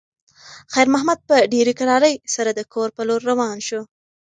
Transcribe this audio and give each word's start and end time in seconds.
خیر 0.73 0.87
محمد 0.93 1.19
په 1.29 1.35
ډېرې 1.53 1.73
کرارۍ 1.79 2.15
سره 2.35 2.51
د 2.53 2.61
کور 2.73 2.89
په 2.95 3.01
لور 3.07 3.21
روان 3.31 3.57
شو. 3.67 3.81